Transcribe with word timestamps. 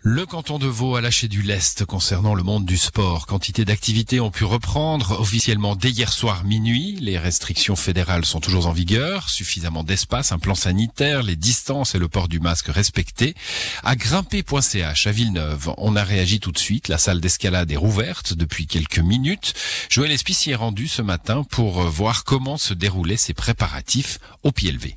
Le 0.00 0.24
canton 0.26 0.58
de 0.58 0.66
Vaud 0.66 0.94
a 0.94 1.00
lâché 1.00 1.26
du 1.26 1.42
lest 1.42 1.84
concernant 1.84 2.34
le 2.34 2.44
monde 2.44 2.64
du 2.64 2.78
sport. 2.78 3.26
Quantité 3.26 3.64
d'activités 3.64 4.20
ont 4.20 4.30
pu 4.30 4.44
reprendre 4.44 5.20
officiellement 5.20 5.74
dès 5.74 5.90
hier 5.90 6.12
soir 6.12 6.44
minuit. 6.44 6.96
Les 7.00 7.18
restrictions 7.18 7.74
fédérales 7.74 8.24
sont 8.24 8.38
toujours 8.38 8.68
en 8.68 8.72
vigueur. 8.72 9.28
Suffisamment 9.28 9.82
d'espace, 9.82 10.30
un 10.30 10.38
plan 10.38 10.54
sanitaire, 10.54 11.24
les 11.24 11.34
distances 11.34 11.96
et 11.96 11.98
le 11.98 12.08
port 12.08 12.28
du 12.28 12.38
masque 12.38 12.68
respectés. 12.68 13.34
À 13.82 13.96
grimper.ch 13.96 15.06
à 15.06 15.10
Villeneuve, 15.10 15.74
on 15.78 15.96
a 15.96 16.04
réagi 16.04 16.38
tout 16.38 16.52
de 16.52 16.58
suite. 16.58 16.88
La 16.88 16.98
salle 16.98 17.20
d'escalade 17.20 17.70
est 17.72 17.76
rouverte 17.76 18.34
depuis 18.34 18.68
quelques 18.68 19.00
minutes. 19.00 19.54
Joël 19.90 20.12
Espici 20.12 20.52
est 20.52 20.54
rendu 20.54 20.86
ce 20.86 21.02
matin 21.02 21.42
pour 21.42 21.82
voir 21.82 22.22
comment 22.22 22.56
se 22.56 22.72
déroulaient 22.72 23.16
ces 23.16 23.34
préparatifs 23.34 24.20
au 24.44 24.52
pied 24.52 24.70
levé. 24.70 24.96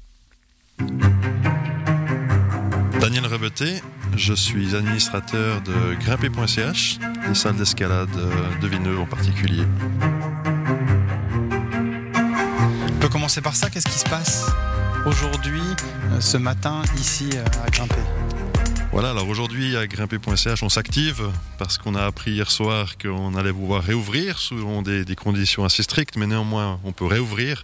Daniel 3.02 3.26
Rebeté, 3.26 3.82
je 4.16 4.34
suis 4.34 4.76
administrateur 4.76 5.62
de 5.62 5.96
grimper.ch, 6.00 7.00
des 7.28 7.36
salles 7.36 7.56
d'escalade 7.56 8.10
de 8.62 8.68
Villeneuve 8.68 9.00
en 9.00 9.06
particulier. 9.06 9.64
On 12.88 13.00
peut 13.00 13.10
commencer 13.10 13.42
par 13.42 13.56
ça, 13.56 13.70
qu'est-ce 13.70 13.88
qui 13.88 14.00
se 14.00 14.10
passe 14.10 14.46
aujourd'hui, 15.06 15.62
euh, 16.12 16.22
ce 16.22 16.38
matin, 16.38 16.82
ici 16.98 17.30
euh, 17.34 17.44
à 17.66 17.70
Grimper 17.70 17.96
Voilà, 18.92 19.12
alors 19.12 19.28
aujourd'hui 19.28 19.76
à 19.76 19.88
grimper.ch, 19.88 20.62
on 20.64 20.70
s'active 20.70 21.30
parce 21.58 21.78
qu'on 21.78 21.96
a 21.96 22.04
appris 22.04 22.32
hier 22.32 22.52
soir 22.52 22.98
qu'on 22.98 23.36
allait 23.36 23.54
pouvoir 23.54 23.84
réouvrir 23.84 24.38
selon 24.38 24.82
des, 24.82 25.06
des, 25.06 25.16
conditions 25.16 25.66
assez 25.66 25.84
strictes, 25.84 26.18
mais 26.18 26.28
néanmoins 26.28 26.80
on 26.84 26.92
peut 26.92 27.06
réouvrir. 27.06 27.64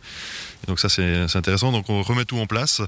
Et 0.64 0.68
donc 0.68 0.80
ça 0.80 0.90
c'est 0.90 1.36
intéressant, 1.36 1.72
donc 1.72 1.90
on 1.90 2.02
remet 2.02 2.26
tout 2.26 2.40
en 2.40 2.48
place. 2.48 2.82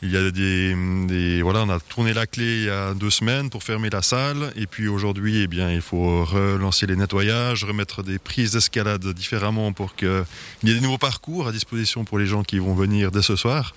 Il 0.00 0.12
y 0.12 0.16
a 0.16 0.30
des, 0.30 1.42
voilà, 1.42 1.64
on 1.64 1.70
a 1.70 1.80
tourné 1.80 2.14
la 2.14 2.26
clé 2.26 2.44
il 2.44 2.64
y 2.66 2.70
a 2.70 2.94
deux 2.94 3.10
semaines 3.10 3.50
pour 3.50 3.64
fermer 3.64 3.90
la 3.90 4.00
salle, 4.00 4.52
et 4.54 4.66
puis 4.66 4.86
aujourd'hui, 4.86 5.42
eh 5.42 5.46
bien, 5.48 5.72
il 5.72 5.80
faut 5.80 6.24
relancer 6.24 6.86
les 6.86 6.94
nettoyages, 6.94 7.64
remettre 7.64 8.04
des 8.04 8.20
prises 8.20 8.52
d'escalade 8.52 9.04
différemment 9.12 9.72
pour 9.72 9.96
qu'il 9.96 10.24
y 10.62 10.70
ait 10.70 10.74
des 10.74 10.80
nouveaux 10.80 10.98
parcours 10.98 11.48
à 11.48 11.52
disposition 11.52 12.04
pour 12.04 12.18
les 12.20 12.26
gens 12.26 12.44
qui 12.44 12.60
vont 12.60 12.74
venir 12.74 13.10
dès 13.10 13.22
ce 13.22 13.34
soir. 13.34 13.74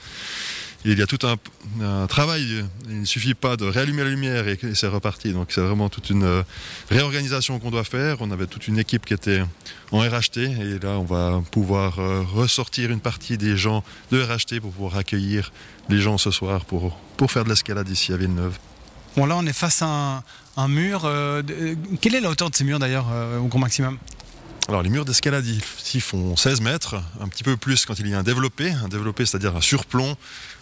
Il 0.86 0.98
y 0.98 1.02
a 1.02 1.08
tout 1.08 1.20
un, 1.28 2.08
travail. 2.08 2.66
Il 2.90 3.02
ne 3.02 3.06
suffit 3.06 3.34
pas 3.34 3.56
de 3.56 3.66
réallumer 3.66 4.04
la 4.04 4.10
lumière 4.10 4.48
et, 4.48 4.58
c'est 4.74 4.88
reparti. 4.88 5.32
Donc 5.32 5.48
c'est 5.52 5.62
vraiment 5.62 5.90
toute 5.90 6.10
une 6.10 6.24
euh, 6.24 6.44
réorganisation 6.90 7.60
qu'on 7.60 7.72
doit 7.72 7.84
faire. 7.84 8.18
On 8.22 8.32
avait 8.32 8.48
toute 8.48 8.68
une 8.68 8.80
équipe 8.80 9.06
qui 9.06 9.14
était 9.14 9.44
en 9.92 10.00
RHT 10.00 10.38
et 10.38 10.80
là 10.80 11.00
on 11.00 11.04
va 11.04 11.42
pouvoir 11.52 12.00
euh, 12.00 12.24
ressortir 12.34 12.92
une 12.92 13.00
partie 13.00 13.38
des 13.38 13.58
gens 13.58 13.84
de 14.12 14.22
RHT 14.22 14.60
pour 14.60 14.72
pouvoir 14.72 14.98
accueillir 14.98 15.52
les 15.90 16.00
gens 16.00 16.18
ce 16.18 16.32
soir 16.32 16.66
pour, 16.66 16.98
pour 17.18 17.32
faire 17.32 17.44
de 17.44 17.50
l'escalade 17.50 17.90
ici 17.90 18.14
à 18.14 18.18
Villeneuve. 18.18 18.58
Bon 19.16 19.26
là 19.26 19.36
on 19.38 19.46
est 19.46 19.54
face 19.54 19.82
à 19.82 20.24
un, 20.58 20.68
mur. 20.68 21.04
Euh, 21.06 21.44
quelle 22.00 22.16
est 22.16 22.22
la 22.22 22.30
hauteur 22.30 22.50
de 22.50 22.56
ces 22.56 22.64
murs 22.64 22.80
d'ailleurs 22.80 23.08
au 23.42 23.48
grand 23.48 23.60
maximum? 23.60 23.98
Alors 24.68 24.84
les 24.84 24.90
murs 24.90 25.06
d'escalade 25.06 25.46
ici 25.46 26.00
font 26.00 26.36
16 26.36 26.62
mètres, 26.62 26.96
un 27.20 27.28
petit 27.28 27.44
peu 27.44 27.58
plus 27.58 27.86
quand 27.86 28.00
il 28.00 28.08
y 28.08 28.14
a 28.14 28.20
un 28.20 28.24
développé, 28.24 28.72
un 28.72 28.88
développé 28.88 29.26
c'est-à-dire 29.26 29.56
un 29.56 29.62
surplomb 29.62 30.16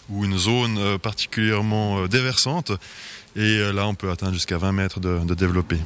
ou 0.08 0.24
une 0.24 0.36
zone 0.36 0.78
euh, 0.78 0.98
particulièrement 0.98 2.06
déversante. 2.06 2.72
Et 3.36 3.58
là 3.72 3.86
on 3.86 3.94
peut 3.94 4.10
atteindre 4.10 4.32
jusqu'à 4.32 4.58
20 4.58 4.72
mètres 4.72 4.98
de, 4.98 5.20
de, 5.20 5.34
développé. 5.34 5.78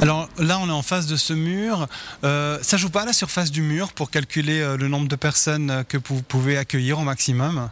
Alors 0.00 0.28
là 0.38 0.58
on 0.60 0.68
est 0.68 0.72
en 0.72 0.82
face 0.82 1.06
de 1.06 1.16
ce 1.16 1.32
mur. 1.32 1.88
Euh, 2.22 2.58
ça 2.62 2.76
joue 2.76 2.90
pas 2.90 3.02
à 3.02 3.06
la 3.06 3.12
surface 3.12 3.50
du 3.50 3.62
mur 3.62 3.92
pour 3.92 4.10
calculer 4.10 4.60
euh, 4.60 4.76
le 4.76 4.86
nombre 4.86 5.08
de 5.08 5.16
personnes 5.16 5.84
que 5.88 5.98
vous 6.06 6.22
pouvez 6.22 6.56
accueillir 6.56 7.00
au 7.00 7.02
maximum? 7.02 7.68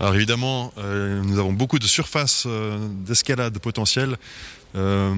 Alors 0.00 0.14
évidemment, 0.14 0.72
euh, 0.78 1.20
nous 1.24 1.40
avons 1.40 1.52
beaucoup 1.52 1.80
de 1.80 1.86
surfaces 1.86 2.44
euh, 2.46 2.78
d'escalade 3.04 3.58
potentielles. 3.58 4.16
Euh, 4.76 5.14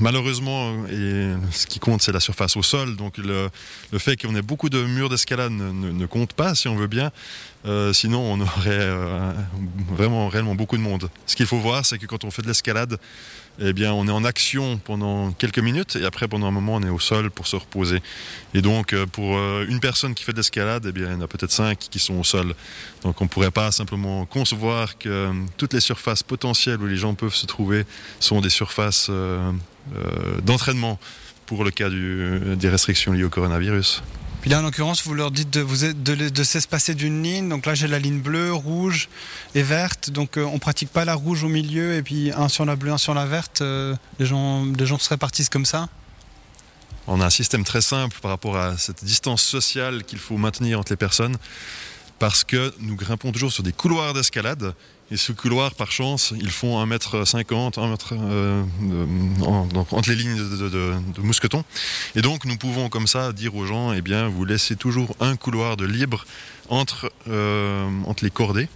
malheureusement, 0.00 0.74
et 0.86 1.32
ce 1.52 1.66
qui 1.66 1.78
compte, 1.78 2.02
c'est 2.02 2.12
la 2.12 2.20
surface 2.20 2.56
au 2.56 2.62
sol. 2.62 2.96
Donc 2.96 3.18
le, 3.18 3.48
fait 3.98 4.16
qu'on 4.16 4.34
ait 4.34 4.42
beaucoup 4.42 4.68
de 4.68 4.82
murs 4.82 5.08
d'escalade 5.08 5.52
ne, 5.52 6.06
compte 6.06 6.32
pas, 6.32 6.54
si 6.54 6.68
on 6.68 6.76
veut 6.76 6.86
bien. 6.88 7.10
Euh, 7.66 7.92
sinon, 7.92 8.20
on 8.20 8.40
aurait 8.40 8.88
vraiment 9.90 10.28
réellement 10.28 10.54
beaucoup 10.54 10.76
de 10.76 10.82
monde. 10.82 11.10
Ce 11.26 11.36
qu'il 11.36 11.46
faut 11.46 11.58
voir, 11.58 11.84
c'est 11.84 11.98
que 11.98 12.06
quand 12.06 12.24
on 12.24 12.30
fait 12.30 12.42
de 12.42 12.46
l'escalade, 12.46 12.98
eh 13.60 13.72
bien, 13.72 13.92
on 13.92 14.06
est 14.06 14.12
en 14.12 14.24
action 14.24 14.78
pendant 14.78 15.32
quelques 15.32 15.58
minutes 15.58 15.96
et 15.96 16.04
après, 16.04 16.28
pendant 16.28 16.46
un 16.46 16.52
moment, 16.52 16.76
on 16.76 16.82
est 16.82 16.88
au 16.88 17.00
sol 17.00 17.30
pour 17.30 17.48
se 17.48 17.56
reposer. 17.56 18.00
Et 18.54 18.62
donc, 18.62 18.94
pour 19.06 19.36
une 19.36 19.80
personne 19.80 20.14
qui 20.14 20.22
fait 20.22 20.32
de 20.32 20.36
l'escalade, 20.36 20.86
eh 20.88 20.92
bien, 20.92 21.08
il 21.08 21.12
y 21.12 21.16
en 21.16 21.20
a 21.20 21.26
peut-être 21.26 21.50
cinq 21.50 21.78
qui 21.78 21.98
sont 21.98 22.14
au 22.14 22.24
sol. 22.24 22.54
Donc, 23.02 23.20
on 23.20 23.24
ne 23.24 23.28
pourrait 23.28 23.50
pas 23.50 23.72
simplement 23.72 24.26
concevoir 24.26 24.96
que 24.96 25.32
toutes 25.56 25.72
les 25.72 25.80
surfaces 25.80 26.22
potentielles 26.22 26.80
où 26.80 26.86
les 26.86 26.96
gens 26.96 27.14
peuvent 27.14 27.34
se 27.34 27.46
trouver 27.46 27.84
sont 28.20 28.40
des 28.40 28.50
surfaces 28.50 29.08
euh, 29.10 29.52
euh, 29.96 30.40
d'entraînement 30.42 30.98
pour 31.46 31.64
le 31.64 31.70
cas 31.70 31.88
des 31.88 32.68
restrictions 32.68 33.12
liées 33.12 33.24
au 33.24 33.30
coronavirus. 33.30 34.02
Là, 34.48 34.60
en 34.60 34.62
l'occurrence, 34.62 35.04
vous 35.04 35.12
leur 35.12 35.30
dites 35.30 35.50
de, 35.50 35.60
vous 35.60 35.92
de, 35.92 36.42
s'espacer 36.42 36.94
d'une 36.94 37.22
ligne. 37.22 37.50
Donc 37.50 37.66
là, 37.66 37.74
j'ai 37.74 37.86
la 37.86 37.98
ligne 37.98 38.20
bleue, 38.20 38.50
rouge 38.50 39.10
et 39.54 39.62
verte. 39.62 40.08
Donc 40.08 40.38
euh, 40.38 40.44
on 40.44 40.58
pratique 40.58 40.90
pas 40.90 41.04
la 41.04 41.14
rouge 41.14 41.44
au 41.44 41.48
milieu 41.48 41.94
et 41.94 42.02
puis 42.02 42.32
un 42.32 42.48
sur 42.48 42.64
la 42.64 42.74
bleue, 42.74 42.90
un 42.90 42.98
sur 42.98 43.12
la 43.12 43.26
verte. 43.26 43.60
Euh, 43.60 43.94
les 44.18 44.24
gens 44.24 44.98
se 44.98 45.08
répartissent 45.10 45.50
comme 45.50 45.66
ça 45.66 45.90
On 47.06 47.20
a 47.20 47.26
un 47.26 47.30
système 47.30 47.62
très 47.62 47.82
simple 47.82 48.16
par 48.22 48.30
rapport 48.30 48.56
à 48.56 48.78
cette 48.78 49.04
distance 49.04 49.42
sociale 49.42 50.02
qu'il 50.04 50.18
faut 50.18 50.38
maintenir 50.38 50.80
entre 50.80 50.92
les 50.92 50.96
personnes 50.96 51.36
parce 52.18 52.42
que 52.42 52.72
nous 52.80 52.96
grimpons 52.96 53.32
toujours 53.32 53.52
sur 53.52 53.62
des 53.62 53.72
couloirs 53.72 54.14
d'escalade. 54.14 54.72
Et 55.10 55.16
ce 55.16 55.32
couloir, 55.32 55.74
par 55.74 55.90
chance, 55.90 56.34
ils 56.36 56.50
font 56.50 56.84
1m50, 56.84 57.74
1m, 57.74 57.96
euh, 58.12 58.62
en, 59.40 59.64
donc, 59.66 59.90
entre 59.92 60.10
les 60.10 60.16
lignes 60.16 60.36
de, 60.36 60.44
de, 60.44 60.68
de, 60.68 60.92
de, 61.16 61.20
mousqueton. 61.22 61.64
Et 62.14 62.20
donc, 62.20 62.44
nous 62.44 62.58
pouvons 62.58 62.90
comme 62.90 63.06
ça 63.06 63.32
dire 63.32 63.54
aux 63.54 63.64
gens, 63.64 63.92
eh 63.94 64.02
bien, 64.02 64.28
vous 64.28 64.44
laissez 64.44 64.76
toujours 64.76 65.16
un 65.20 65.36
couloir 65.36 65.78
de 65.78 65.86
libre 65.86 66.26
entre, 66.68 67.10
euh, 67.28 67.88
entre 68.04 68.22
les 68.22 68.30
cordées. 68.30 68.68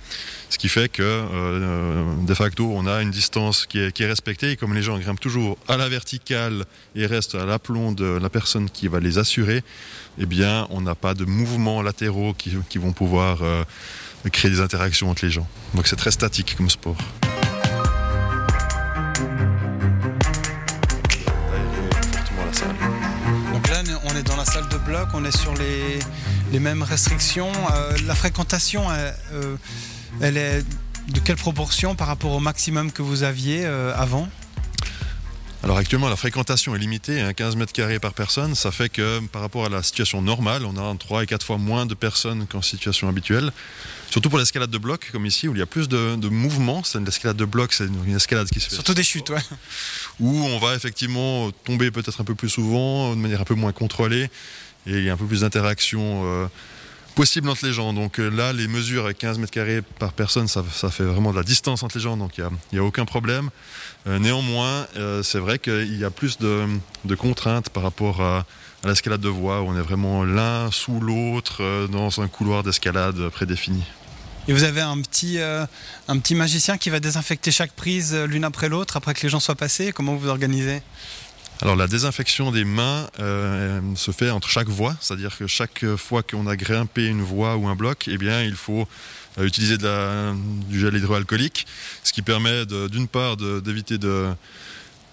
Ce 0.48 0.58
qui 0.58 0.68
fait 0.68 0.90
que, 0.90 1.02
euh, 1.02 2.14
de 2.26 2.34
facto, 2.34 2.70
on 2.74 2.86
a 2.86 3.00
une 3.00 3.10
distance 3.10 3.66
qui 3.66 3.78
est, 3.78 3.92
qui 3.92 4.02
est, 4.02 4.06
respectée. 4.06 4.52
Et 4.52 4.56
comme 4.56 4.74
les 4.74 4.82
gens 4.82 4.98
grimpent 4.98 5.20
toujours 5.20 5.56
à 5.68 5.76
la 5.76 5.88
verticale 5.88 6.64
et 6.94 7.06
restent 7.06 7.34
à 7.34 7.46
l'aplomb 7.46 7.92
de 7.92 8.04
la 8.04 8.28
personne 8.28 8.68
qui 8.68 8.88
va 8.88 9.00
les 9.00 9.18
assurer, 9.18 9.62
eh 10.18 10.26
bien, 10.26 10.66
on 10.70 10.82
n'a 10.82 10.94
pas 10.94 11.14
de 11.14 11.24
mouvements 11.24 11.80
latéraux 11.80 12.34
qui, 12.34 12.52
qui 12.68 12.76
vont 12.78 12.92
pouvoir 12.92 13.42
euh, 13.42 13.64
créer 14.30 14.50
des 14.50 14.60
interactions 14.60 15.10
entre 15.10 15.24
les 15.24 15.30
gens. 15.30 15.46
Donc 15.74 15.86
c'est 15.86 15.96
très 15.96 16.10
statique 16.10 16.54
comme 16.56 16.70
sport. 16.70 16.96
Donc 23.52 23.68
là, 23.68 23.82
on 24.04 24.16
est 24.16 24.22
dans 24.22 24.36
la 24.36 24.44
salle 24.44 24.68
de 24.68 24.78
bloc, 24.78 25.08
on 25.14 25.24
est 25.24 25.36
sur 25.36 25.54
les, 25.54 25.98
les 26.52 26.60
mêmes 26.60 26.82
restrictions. 26.82 27.50
Euh, 27.74 27.96
la 28.06 28.14
fréquentation, 28.14 28.84
elle, 28.92 29.14
euh, 29.32 29.56
elle, 30.20 30.36
est 30.36 30.64
de 31.12 31.20
quelle 31.20 31.36
proportion 31.36 31.94
par 31.94 32.06
rapport 32.06 32.32
au 32.32 32.40
maximum 32.40 32.92
que 32.92 33.02
vous 33.02 33.22
aviez 33.22 33.62
euh, 33.64 33.92
avant? 33.96 34.28
Alors 35.62 35.76
actuellement 35.76 36.08
la 36.08 36.16
fréquentation 36.16 36.74
est 36.74 36.78
limitée 36.78 37.20
à 37.20 37.32
15 37.32 37.56
mètres 37.56 37.72
carrés 37.72 37.98
par 37.98 38.14
personne, 38.14 38.54
ça 38.54 38.72
fait 38.72 38.88
que 38.88 39.20
par 39.28 39.42
rapport 39.42 39.64
à 39.64 39.68
la 39.68 39.82
situation 39.82 40.20
normale, 40.20 40.64
on 40.66 40.76
a 40.76 40.96
3 40.96 41.22
et 41.22 41.26
4 41.26 41.44
fois 41.44 41.58
moins 41.58 41.86
de 41.86 41.94
personnes 41.94 42.46
qu'en 42.46 42.62
situation 42.62 43.08
habituelle. 43.08 43.52
Surtout 44.10 44.28
pour 44.28 44.38
l'escalade 44.38 44.70
de 44.70 44.78
bloc, 44.78 45.08
comme 45.10 45.24
ici, 45.24 45.48
où 45.48 45.54
il 45.54 45.58
y 45.58 45.62
a 45.62 45.66
plus 45.66 45.88
de, 45.88 46.16
de 46.16 46.28
mouvements. 46.28 46.82
C'est 46.84 46.98
une 46.98 47.08
escalade 47.08 47.36
de 47.36 47.46
bloc, 47.46 47.72
c'est 47.72 47.84
une 47.84 48.14
escalade 48.14 48.48
qui 48.50 48.60
se 48.60 48.68
fait. 48.68 48.74
Surtout 48.74 48.92
des 48.92 49.04
chutes, 49.04 49.30
ouais. 49.30 49.40
Où 50.20 50.44
on 50.44 50.58
va 50.58 50.74
effectivement 50.74 51.50
tomber 51.64 51.90
peut-être 51.90 52.20
un 52.20 52.24
peu 52.24 52.34
plus 52.34 52.50
souvent, 52.50 53.10
de 53.10 53.20
manière 53.20 53.40
un 53.40 53.44
peu 53.44 53.54
moins 53.54 53.72
contrôlée, 53.72 54.24
et 54.86 54.98
il 54.98 55.04
y 55.04 55.08
a 55.08 55.14
un 55.14 55.16
peu 55.16 55.24
plus 55.24 55.40
d'interaction 55.40 56.22
euh, 56.26 56.46
possible 57.14 57.48
entre 57.48 57.64
les 57.64 57.72
gens. 57.72 57.92
Donc 57.92 58.18
euh, 58.18 58.28
là, 58.28 58.52
les 58.52 58.68
mesures 58.68 59.06
à 59.06 59.14
15 59.14 59.38
mètres 59.38 59.52
carrés 59.52 59.82
par 59.82 60.12
personne, 60.12 60.48
ça, 60.48 60.62
fait 60.90 61.04
vraiment 61.04 61.32
de 61.32 61.36
la 61.36 61.42
distance 61.42 61.82
entre 61.82 61.96
les 61.96 62.02
gens, 62.02 62.16
donc 62.16 62.38
il 62.38 62.44
n'y 62.72 62.78
a, 62.78 62.84
aucun 62.84 63.04
problème. 63.04 63.50
Euh, 64.06 64.18
néanmoins, 64.18 64.86
euh, 64.96 65.22
c'est 65.22 65.38
vrai 65.38 65.58
qu'il 65.58 65.98
y 65.98 66.04
a 66.04 66.10
plus 66.10 66.38
de, 66.38 66.66
contraintes 67.16 67.70
par 67.70 67.82
rapport 67.82 68.20
à, 68.20 68.44
l'escalade 68.84 69.20
de 69.20 69.28
voie, 69.28 69.62
où 69.62 69.68
on 69.68 69.76
est 69.76 69.82
vraiment 69.82 70.24
l'un 70.24 70.70
sous 70.72 70.98
l'autre 70.98 71.86
dans 71.86 72.20
un 72.20 72.26
couloir 72.26 72.64
d'escalade 72.64 73.28
prédéfini. 73.28 73.84
Et 74.48 74.52
vous 74.52 74.64
avez 74.64 74.80
un 74.80 75.00
petit, 75.00 75.38
un 75.38 76.18
petit 76.18 76.34
magicien 76.34 76.76
qui 76.78 76.90
va 76.90 76.98
désinfecter 76.98 77.52
chaque 77.52 77.70
prise 77.70 78.12
l'une 78.12 78.42
après 78.42 78.68
l'autre, 78.68 78.96
après 78.96 79.14
que 79.14 79.22
les 79.22 79.28
gens 79.28 79.38
soient 79.38 79.54
passés 79.54 79.92
Comment 79.92 80.16
vous 80.16 80.28
organisez? 80.28 80.82
Alors 81.62 81.76
la 81.76 81.86
désinfection 81.86 82.50
des 82.50 82.64
mains 82.64 83.06
euh, 83.20 83.80
se 83.94 84.10
fait 84.10 84.30
entre 84.30 84.48
chaque 84.48 84.66
voie, 84.66 84.96
c'est-à-dire 85.00 85.38
que 85.38 85.46
chaque 85.46 85.86
fois 85.94 86.24
qu'on 86.24 86.48
a 86.48 86.56
grimpé 86.56 87.06
une 87.06 87.22
voie 87.22 87.56
ou 87.56 87.68
un 87.68 87.76
bloc, 87.76 88.08
eh 88.10 88.18
bien 88.18 88.42
il 88.42 88.56
faut 88.56 88.88
euh, 89.38 89.44
utiliser 89.44 89.76
du 89.78 90.80
gel 90.80 90.96
hydroalcoolique, 90.96 91.68
ce 92.02 92.12
qui 92.12 92.22
permet 92.22 92.66
d'une 92.66 93.06
part 93.06 93.36
d'éviter 93.36 93.96
de, 93.96 94.26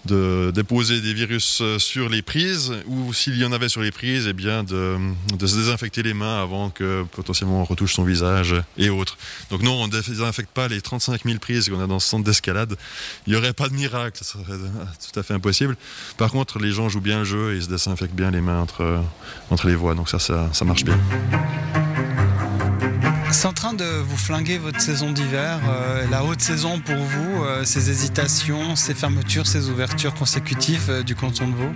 de 0.06 0.50
déposer 0.54 1.00
des 1.00 1.12
virus 1.12 1.60
euh, 1.60 1.78
sur 1.78 2.08
les 2.08 2.22
prises 2.22 2.72
ou 2.86 3.12
s'il 3.12 3.36
y 3.36 3.44
en 3.44 3.52
avait 3.52 3.68
sur 3.68 3.82
les 3.82 3.90
prises, 3.90 4.26
eh 4.28 4.32
bien 4.32 4.64
de, 4.64 4.96
de, 5.36 5.46
se 5.46 5.56
désinfecter 5.56 6.02
les 6.02 6.14
mains 6.14 6.40
avant 6.40 6.70
que 6.70 7.04
potentiellement 7.12 7.60
on 7.60 7.64
retouche 7.64 7.94
son 7.94 8.04
visage 8.04 8.54
et 8.78 8.88
autres. 8.88 9.18
Donc 9.50 9.62
non, 9.62 9.72
on 9.72 9.88
ne 9.88 9.92
désinfecte 9.92 10.50
pas 10.50 10.68
les 10.68 10.80
35 10.80 11.24
000 11.24 11.38
prises 11.38 11.68
qu'on 11.68 11.82
a 11.82 11.86
dans 11.86 12.00
ce 12.00 12.08
centre 12.08 12.24
d'escalade. 12.24 12.76
Il 13.26 13.32
n'y 13.32 13.38
aurait 13.38 13.52
pas 13.52 13.68
de 13.68 13.74
miracle, 13.74 14.18
ce 14.18 14.24
serait 14.24 14.44
tout 15.12 15.20
à 15.20 15.22
fait 15.22 15.34
impossible. 15.34 15.76
Par 16.16 16.30
contre, 16.30 16.58
les 16.58 16.72
gens 16.72 16.88
jouent 16.88 17.00
bien 17.00 17.18
le 17.18 17.24
jeu 17.24 17.52
et 17.52 17.56
ils 17.56 17.62
se 17.64 17.68
désinfectent 17.68 18.14
bien 18.14 18.30
les 18.30 18.40
mains 18.40 18.60
entre, 18.60 19.02
entre 19.50 19.66
les 19.66 19.74
voies, 19.74 19.94
donc 19.94 20.08
ça, 20.08 20.18
ça, 20.18 20.48
ça 20.52 20.64
marche 20.64 20.84
bien. 20.84 20.98
C'est 23.32 23.46
en 23.46 23.52
train 23.52 23.74
de 23.74 23.84
vous 23.84 24.16
flinguer 24.16 24.58
votre 24.58 24.80
saison 24.80 25.12
d'hiver, 25.12 25.60
euh, 25.68 26.04
la 26.10 26.24
haute 26.24 26.40
saison 26.40 26.80
pour 26.80 26.96
vous, 26.96 27.44
euh, 27.44 27.64
ces 27.64 27.88
hésitations, 27.88 28.74
ces 28.74 28.92
fermetures, 28.92 29.46
ces 29.46 29.68
ouvertures 29.68 30.14
consécutives 30.14 30.90
euh, 30.90 31.02
du 31.02 31.14
canton 31.14 31.46
de 31.46 31.54
Vaud 31.54 31.72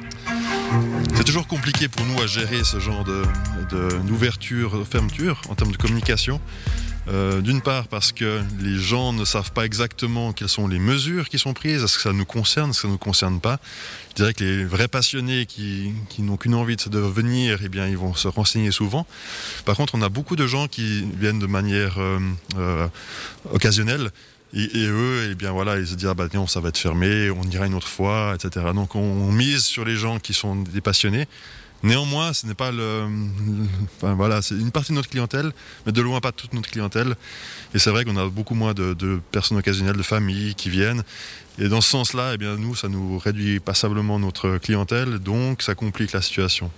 C'est 1.15 1.25
toujours 1.25 1.47
compliqué 1.47 1.89
pour 1.89 2.05
nous 2.07 2.21
à 2.21 2.27
gérer 2.27 2.65
ce 2.65 2.81
genre 2.81 3.05
d'ouverture, 3.05 4.73
de, 4.73 4.79
de 4.79 4.85
fermeture 4.85 5.41
en 5.49 5.55
termes 5.55 5.71
de 5.73 5.77
communication. 5.77 6.41
Euh, 7.09 7.43
D'une 7.43 7.61
part 7.61 7.89
parce 7.89 8.13
que 8.13 8.41
les 8.61 8.79
gens 8.79 9.13
ne 9.13 9.25
savent 9.25 9.53
pas 9.53 9.67
exactement 9.67 10.33
quelles 10.33 10.49
sont 10.49 10.67
les 10.69 10.79
mesures 10.79 11.29
qui 11.29 11.39
sont 11.39 11.53
prises, 11.53 11.83
est-ce 11.83 11.97
que 11.97 12.03
ça 12.03 12.13
nous 12.13 12.25
concerne, 12.25 12.71
est-ce 12.71 12.79
que 12.79 12.83
ça 12.83 12.89
ne 12.89 12.93
nous 12.93 12.99
concerne 12.99 13.41
pas. 13.41 13.59
Je 14.11 14.15
dirais 14.15 14.33
que 14.33 14.43
les 14.43 14.65
vrais 14.65 14.89
passionnés 14.89 15.45
qui, 15.45 15.93
qui 16.09 16.23
n'ont 16.23 16.37
qu'une 16.37 16.55
envie 16.55 16.77
de 16.77 16.99
venir, 16.99 17.61
eh 17.63 17.69
bien, 17.69 17.87
ils 17.89 17.99
vont 17.99 18.15
se 18.15 18.29
renseigner 18.29 18.71
souvent. 18.71 19.07
Par 19.67 19.77
contre, 19.77 19.95
on 19.95 20.03
a 20.03 20.09
beaucoup 20.09 20.37
de 20.37 20.47
gens 20.47 20.67
qui 20.67 21.05
viennent 21.19 21.39
de 21.39 21.47
manière 21.47 21.99
euh, 21.99 22.19
euh, 22.57 22.87
occasionnelle. 23.53 24.11
Et, 24.57 24.69
eux, 24.87 25.29
eh 25.33 25.35
bien 25.35 25.51
voilà, 25.51 25.81
ils 25.81 25.87
se 25.89 25.97
disent 25.97 26.07
ah 26.07 26.15
bah 26.15 26.29
non, 26.33 26.47
ça 26.47 26.61
va 26.61 26.69
être 26.69 26.79
fermé, 26.79 27.29
on 27.29 27.43
ira 27.43 27.67
une 27.67 27.75
autre 27.75 27.89
fois, 27.89 28.37
etc. 28.37 28.67
Donc 28.73 28.95
on, 28.95 29.01
on 29.01 29.33
mise 29.33 29.65
sur 29.65 29.85
les 29.85 29.97
gens 29.97 30.21
qui 30.21 30.33
sont 30.33 30.55
des 30.55 30.81
passionnés. 30.81 31.27
Néanmoins, 31.85 32.33
ce 32.33 32.47
n'est 32.47 32.55
pas 32.55 32.73
le, 32.73 33.07
enfin, 33.97 34.15
voilà, 34.15 34.41
c'est 34.41 34.55
une 34.55 34.71
partie 34.71 34.93
de 34.93 34.97
notre 34.97 35.11
clientèle, 35.11 35.53
mais 35.85 35.93
de 35.93 36.01
loin 36.01 36.21
pas 36.21 36.33
toute 36.33 36.55
notre 36.55 36.71
clientèle. 36.71 37.15
Et 37.75 37.79
c'est 37.79 37.91
vrai 37.91 38.07
qu'on 38.07 38.17
a 38.17 38.27
beaucoup 38.27 38.55
moins 38.55 38.73
de, 38.73 39.21
personnes 39.31 39.59
occasionnelles, 39.59 39.97
de 39.97 40.03
familles 40.03 40.55
qui 40.55 40.71
viennent. 40.71 41.05
Et 41.59 41.69
dans 41.69 41.83
ce 41.83 41.91
sens-là, 41.91 42.33
eh 42.35 42.39
bien 42.39 42.57
nous, 42.57 42.75
ça 42.75 42.89
nous 42.89 43.19
réduit 43.19 43.61
passablement 43.61 44.19
notre 44.19 44.57
clientèle, 44.57 45.19
donc 45.19 45.61
ça 45.61 45.75
complique 45.75 46.13
la 46.13 46.23
situation. 46.23 46.71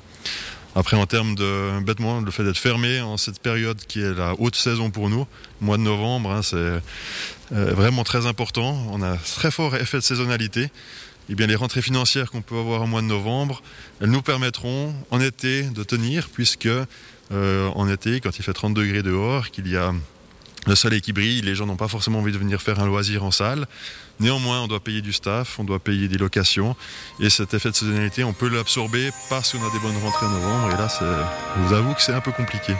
Après, 0.74 0.96
en 0.96 1.06
termes 1.06 1.36
de 1.36 1.80
bêtement, 1.80 2.20
le 2.20 2.30
fait 2.32 2.42
d'être 2.42 2.58
fermé 2.58 3.00
en 3.00 3.16
cette 3.16 3.40
période 3.40 3.78
qui 3.86 4.00
est 4.00 4.12
la 4.12 4.34
haute 4.38 4.56
saison 4.56 4.90
pour 4.90 5.08
nous, 5.08 5.24
mois 5.60 5.78
de 5.78 5.82
novembre, 5.82 6.32
hein, 6.32 6.42
c'est 6.42 6.56
euh, 6.56 6.80
vraiment 7.50 8.02
très 8.02 8.26
important. 8.26 8.76
On 8.90 9.02
a 9.02 9.12
un 9.12 9.16
très 9.16 9.52
fort 9.52 9.76
effet 9.76 9.98
de 9.98 10.02
saisonnalité 10.02 10.70
eh 11.28 11.46
les 11.46 11.54
rentrées 11.54 11.82
financières 11.82 12.30
qu'on 12.30 12.42
peut 12.42 12.56
avoir 12.56 12.82
au 12.82 12.86
mois 12.86 13.02
de 13.02 13.06
novembre, 13.06 13.62
elles 14.00 14.10
nous 14.10 14.22
permettront 14.22 14.94
en 15.10 15.20
été 15.20 15.62
de 15.62 15.82
tenir, 15.82 16.28
puisque 16.28 16.66
euh, 16.66 17.68
en 17.74 17.88
été, 17.88 18.20
quand 18.20 18.38
il 18.38 18.42
fait 18.42 18.52
30 18.52 18.74
degrés 18.74 19.02
dehors, 19.02 19.50
qu'il 19.50 19.68
y 19.68 19.76
a 19.76 19.92
le 20.66 20.74
soleil 20.74 21.00
qui 21.00 21.12
brille, 21.12 21.42
les 21.42 21.54
gens 21.54 21.66
n'ont 21.66 21.76
pas 21.76 21.88
forcément 21.88 22.18
envie 22.18 22.32
de 22.32 22.38
venir 22.38 22.60
faire 22.60 22.80
un 22.80 22.86
loisir 22.86 23.24
en 23.24 23.30
salle. 23.30 23.66
Néanmoins, 24.18 24.62
on 24.62 24.66
doit 24.66 24.80
payer 24.80 25.02
du 25.02 25.12
staff, 25.12 25.58
on 25.58 25.64
doit 25.64 25.78
payer 25.78 26.08
des 26.08 26.18
locations, 26.18 26.74
et 27.20 27.30
cet 27.30 27.54
effet 27.54 27.70
de 27.70 27.74
saisonnalité, 27.74 28.24
on 28.24 28.32
peut 28.32 28.48
l'absorber 28.48 29.10
parce 29.28 29.52
qu'on 29.52 29.66
a 29.66 29.70
des 29.70 29.78
bonnes 29.78 29.98
rentrées 30.02 30.26
en 30.26 30.30
novembre, 30.30 30.74
et 30.74 30.76
là, 30.76 30.88
je 31.00 31.62
vous 31.62 31.74
avoue 31.74 31.94
que 31.94 32.02
c'est 32.02 32.14
un 32.14 32.20
peu 32.20 32.32
compliqué. 32.32 32.74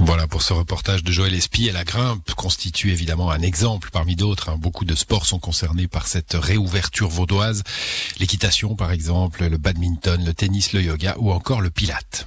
Voilà 0.00 0.28
pour 0.28 0.42
ce 0.42 0.52
reportage 0.52 1.02
de 1.02 1.10
Joël 1.10 1.34
Espy 1.34 1.70
la 1.70 1.84
grimpe 1.84 2.32
constitue 2.34 2.92
évidemment 2.92 3.30
un 3.30 3.40
exemple 3.40 3.90
parmi 3.92 4.14
d'autres. 4.14 4.48
Hein. 4.48 4.56
Beaucoup 4.56 4.84
de 4.84 4.94
sports 4.94 5.26
sont 5.26 5.40
concernés 5.40 5.88
par 5.88 6.06
cette 6.06 6.34
réouverture 6.34 7.08
vaudoise. 7.08 7.62
L'équitation 8.20 8.76
par 8.76 8.92
exemple, 8.92 9.44
le 9.44 9.58
badminton, 9.58 10.24
le 10.24 10.34
tennis, 10.34 10.72
le 10.72 10.82
yoga 10.82 11.16
ou 11.18 11.32
encore 11.32 11.60
le 11.60 11.70
pilate. 11.70 12.26